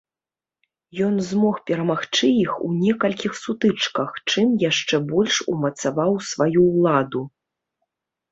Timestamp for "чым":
4.33-4.47